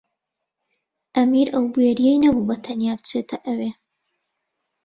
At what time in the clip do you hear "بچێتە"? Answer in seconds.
2.99-3.37